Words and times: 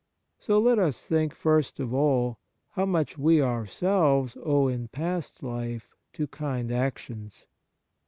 So 0.39 0.57
let 0.57 0.79
us 0.79 1.05
think, 1.05 1.35
first 1.35 1.79
of 1.79 1.93
all, 1.93 2.39
how 2.71 2.87
much 2.87 3.19
we 3.19 3.39
ourselves 3.39 4.35
owe 4.43 4.67
in 4.67 4.87
past 4.87 5.43
life 5.43 5.91
to 6.13 6.25
kind 6.25 6.71
actions. 6.71 7.45